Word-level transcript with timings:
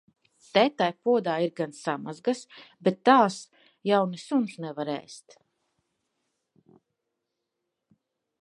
Te 0.57 0.61
tai 0.81 0.85
podā 1.07 1.35
ir 1.47 1.51
gan 1.59 1.75
samazgas, 1.79 2.41
bet 2.87 2.97
tās 3.09 3.37
jau 3.91 4.01
ne 4.15 4.23
suns 4.25 4.57
nevar 4.67 4.93
ēst. 4.97 5.39